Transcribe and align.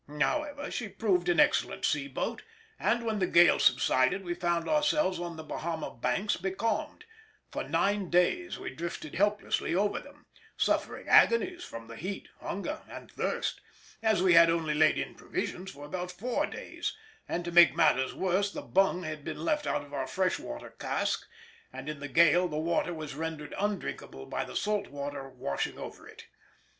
However, 0.19 0.71
she 0.71 0.87
proved 0.87 1.29
an 1.29 1.39
excellent 1.39 1.85
sea 1.85 2.07
boat, 2.07 2.41
and 2.79 3.05
when 3.05 3.19
the 3.19 3.27
gale 3.27 3.59
subsided 3.59 4.23
we 4.23 4.33
found 4.33 4.67
ourselves 4.67 5.19
on 5.19 5.37
the 5.37 5.43
Bahama 5.43 5.93
banks 5.93 6.37
becalmed; 6.37 7.05
for 7.51 7.63
nine 7.65 8.09
days 8.09 8.57
we 8.57 8.71
drifted 8.73 9.13
helplessly 9.13 9.75
over 9.75 9.99
them, 9.99 10.25
suffering 10.57 11.07
agonies 11.07 11.63
from 11.63 11.85
the 11.85 11.97
heat, 11.97 12.29
hunger, 12.41 12.81
and 12.89 13.11
thirst, 13.11 13.61
as 14.01 14.23
we 14.23 14.33
had 14.33 14.49
only 14.49 14.73
laid 14.73 14.97
in 14.97 15.13
provisions 15.13 15.69
for 15.69 15.85
about 15.85 16.11
four 16.11 16.47
days, 16.47 16.97
and 17.29 17.45
to 17.45 17.51
make 17.51 17.75
matters 17.75 18.11
worse 18.15 18.51
the 18.51 18.63
bung 18.63 19.03
had 19.03 19.23
been 19.23 19.45
left 19.45 19.67
out 19.67 19.83
of 19.83 19.93
our 19.93 20.07
freshwater 20.07 20.71
cask 20.79 21.27
and 21.71 21.87
in 21.87 21.99
the 21.99 22.07
gale 22.07 22.47
the 22.47 22.57
water 22.57 22.91
was 22.91 23.13
rendered 23.13 23.53
undrinkable 23.55 24.25
by 24.25 24.43
the 24.43 24.55
salt 24.55 24.87
water 24.87 25.29
washing 25.29 25.77
over 25.77 26.07
it. 26.07 26.25